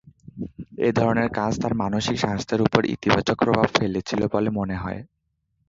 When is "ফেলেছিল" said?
3.77-4.21